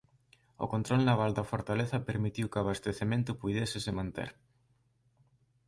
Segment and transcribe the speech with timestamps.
[0.63, 4.29] O control naval da fortaleza permitiu que o abastecemento puidésese manter.